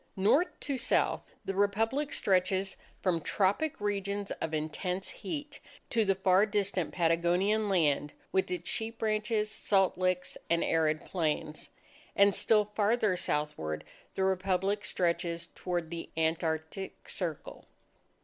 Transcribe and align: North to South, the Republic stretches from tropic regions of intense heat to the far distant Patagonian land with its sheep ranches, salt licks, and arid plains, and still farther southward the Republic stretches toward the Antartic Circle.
North 0.15 0.47
to 0.61 0.79
South, 0.79 1.21
the 1.45 1.53
Republic 1.53 2.11
stretches 2.11 2.75
from 3.03 3.21
tropic 3.21 3.79
regions 3.79 4.31
of 4.41 4.51
intense 4.51 5.09
heat 5.09 5.59
to 5.91 6.03
the 6.03 6.15
far 6.15 6.47
distant 6.47 6.91
Patagonian 6.91 7.69
land 7.69 8.13
with 8.31 8.49
its 8.49 8.67
sheep 8.67 8.99
ranches, 9.03 9.51
salt 9.51 9.99
licks, 9.99 10.39
and 10.49 10.63
arid 10.63 11.05
plains, 11.05 11.69
and 12.15 12.33
still 12.33 12.65
farther 12.65 13.15
southward 13.15 13.83
the 14.15 14.23
Republic 14.23 14.83
stretches 14.85 15.49
toward 15.53 15.91
the 15.91 16.09
Antartic 16.17 17.07
Circle. 17.07 17.67